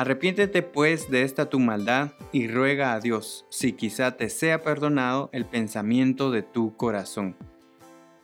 [0.00, 5.28] Arrepiéntete pues de esta tu maldad y ruega a Dios, si quizá te sea perdonado
[5.34, 7.36] el pensamiento de tu corazón.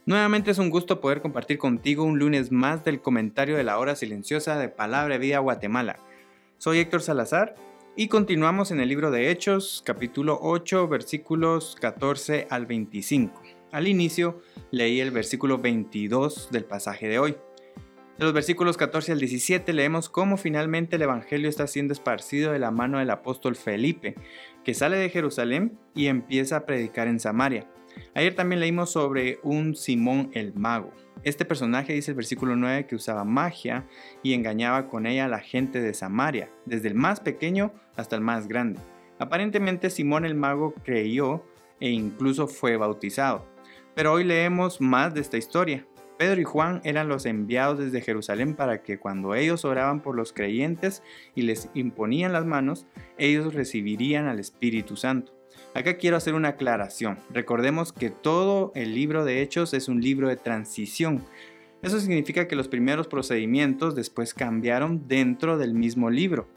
[0.07, 3.95] Nuevamente es un gusto poder compartir contigo un lunes más del comentario de la hora
[3.95, 5.99] silenciosa de Palabra Vida Guatemala.
[6.57, 7.57] Soy Héctor Salazar
[7.95, 13.43] y continuamos en el libro de Hechos, capítulo 8, versículos 14 al 25.
[13.71, 14.41] Al inicio
[14.71, 17.37] leí el versículo 22 del pasaje de hoy.
[18.19, 22.59] De los versículos 14 al 17 leemos cómo finalmente el Evangelio está siendo esparcido de
[22.59, 24.15] la mano del apóstol Felipe,
[24.65, 27.69] que sale de Jerusalén y empieza a predicar en Samaria.
[28.15, 30.93] Ayer también leímos sobre un Simón el mago.
[31.25, 33.87] Este personaje dice el versículo 9 que usaba magia
[34.23, 38.23] y engañaba con ella a la gente de Samaria, desde el más pequeño hasta el
[38.23, 38.81] más grande.
[39.19, 41.45] Aparentemente Simón el mago creyó
[41.81, 43.47] e incluso fue bautizado.
[43.95, 45.87] Pero hoy leemos más de esta historia.
[46.19, 50.33] Pedro y Juan eran los enviados desde Jerusalén para que cuando ellos oraban por los
[50.33, 51.03] creyentes
[51.35, 52.87] y les imponían las manos,
[53.19, 55.33] ellos recibirían al Espíritu Santo.
[55.75, 57.19] Acá quiero hacer una aclaración.
[57.35, 61.23] Recordemos que todo el libro de Hechos es un libro de transición.
[61.83, 66.49] Eso significa que los primeros procedimientos después cambiaron dentro del mismo libro.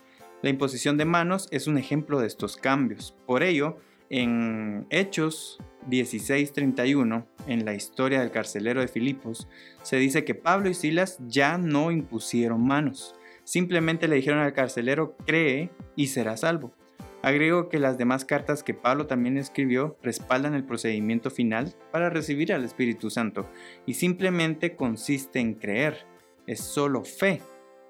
[0.42, 3.14] La imposición de manos es un ejemplo de estos cambios.
[3.26, 3.78] Por ello,
[4.10, 9.48] en Hechos 16:31, en la historia del carcelero de Filipos,
[9.82, 13.16] se dice que Pablo y Silas ya no impusieron manos.
[13.44, 16.74] Simplemente le dijeron al carcelero, cree y será salvo.
[17.22, 22.53] Agrego que las demás cartas que Pablo también escribió respaldan el procedimiento final para recibir
[22.53, 23.50] al Espíritu Santo
[23.86, 26.06] y simplemente consiste en creer.
[26.48, 27.42] Es solo fe,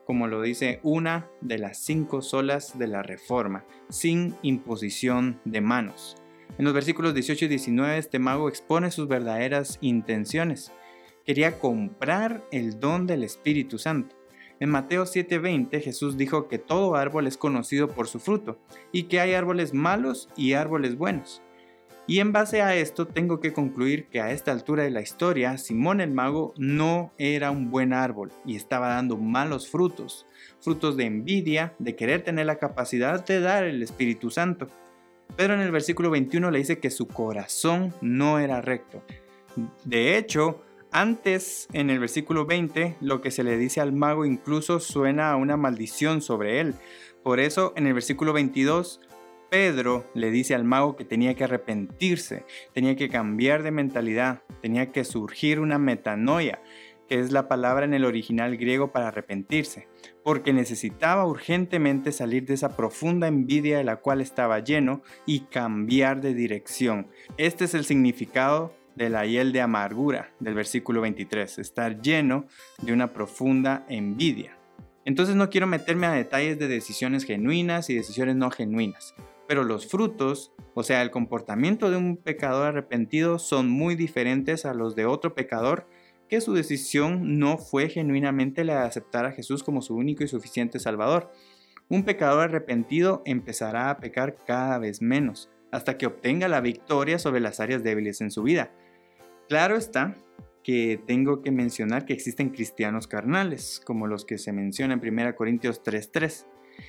[0.10, 6.16] como lo dice una de las cinco solas de la Reforma, sin imposición de manos.
[6.58, 10.72] En los versículos 18 y 19 este mago expone sus verdaderas intenciones.
[11.28, 14.16] Quería comprar el don del Espíritu Santo.
[14.60, 18.58] En Mateo 7:20 Jesús dijo que todo árbol es conocido por su fruto
[18.92, 21.44] y que hay árboles malos y árboles buenos.
[22.10, 25.60] Y en base a esto tengo que concluir que a esta altura de la historia
[25.60, 30.26] Simón el mago no era un buen árbol y estaba dando malos frutos,
[30.60, 34.70] frutos de envidia, de querer tener la capacidad de dar el Espíritu Santo.
[35.36, 39.04] Pero en el versículo 21 le dice que su corazón no era recto.
[39.86, 44.80] De hecho, antes, en el versículo 20, lo que se le dice al mago incluso
[44.80, 46.74] suena a una maldición sobre él.
[47.22, 49.00] Por eso, en el versículo 22,
[49.50, 54.92] Pedro le dice al mago que tenía que arrepentirse, tenía que cambiar de mentalidad, tenía
[54.92, 56.62] que surgir una metanoia,
[57.08, 59.88] que es la palabra en el original griego para arrepentirse,
[60.24, 66.22] porque necesitaba urgentemente salir de esa profunda envidia de la cual estaba lleno y cambiar
[66.22, 67.08] de dirección.
[67.38, 72.46] Este es el significado de la hiel de amargura del versículo 23, estar lleno
[72.82, 74.56] de una profunda envidia.
[75.06, 79.16] Entonces no quiero meterme a detalles de decisiones genuinas y decisiones no genuinas,
[79.50, 84.76] pero los frutos, o sea, el comportamiento de un pecador arrepentido son muy diferentes a
[84.76, 85.88] los de otro pecador
[86.28, 90.28] que su decisión no fue genuinamente la de aceptar a Jesús como su único y
[90.28, 91.32] suficiente Salvador.
[91.90, 97.40] Un pecador arrepentido empezará a pecar cada vez menos, hasta que obtenga la victoria sobre
[97.40, 98.72] las áreas débiles en su vida.
[99.48, 100.16] Claro está
[100.64, 105.36] que tengo que mencionar que existen cristianos carnales, como los que se menciona en 1
[105.36, 106.46] Corintios 3:3.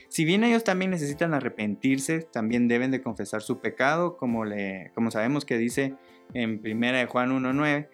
[0.08, 5.10] Si bien ellos también necesitan arrepentirse, también deben de confesar su pecado, como, le, como
[5.10, 5.94] sabemos que dice
[6.34, 7.88] en 1 Juan 1:9,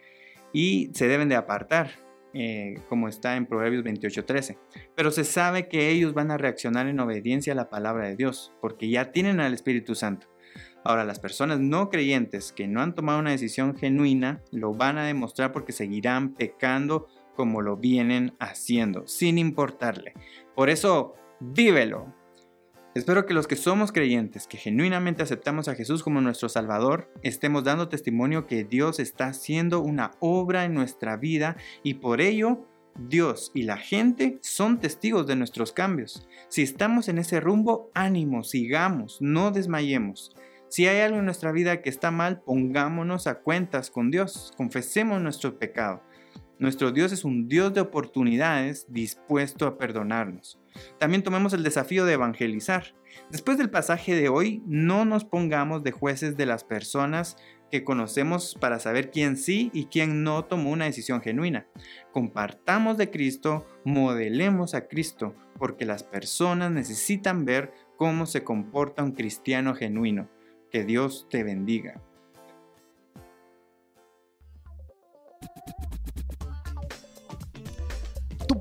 [0.53, 1.91] y se deben de apartar,
[2.33, 4.59] eh, como está en Proverbios 28:13.
[4.95, 8.53] Pero se sabe que ellos van a reaccionar en obediencia a la palabra de Dios,
[8.61, 10.29] porque ya tienen al Espíritu Santo.
[10.85, 15.05] Ahora, las personas no creyentes que no han tomado una decisión genuina lo van a
[15.05, 20.15] demostrar porque seguirán pecando como lo vienen haciendo, sin importarle.
[20.55, 22.15] Por eso, vívelo.
[22.95, 27.63] Espero que los que somos creyentes, que genuinamente aceptamos a Jesús como nuestro Salvador, estemos
[27.63, 32.67] dando testimonio que Dios está haciendo una obra en nuestra vida y por ello
[32.99, 36.27] Dios y la gente son testigos de nuestros cambios.
[36.49, 40.35] Si estamos en ese rumbo, ánimo, sigamos, no desmayemos.
[40.69, 45.21] Si hay algo en nuestra vida que está mal, pongámonos a cuentas con Dios, confesemos
[45.21, 46.03] nuestro pecado.
[46.59, 50.59] Nuestro Dios es un Dios de oportunidades dispuesto a perdonarnos.
[50.99, 52.95] También tomemos el desafío de evangelizar.
[53.31, 57.37] Después del pasaje de hoy, no nos pongamos de jueces de las personas
[57.71, 61.67] que conocemos para saber quién sí y quién no tomó una decisión genuina.
[62.13, 69.13] Compartamos de Cristo, modelemos a Cristo, porque las personas necesitan ver cómo se comporta un
[69.13, 70.31] cristiano genuino.
[70.71, 72.03] Que Dios te bendiga.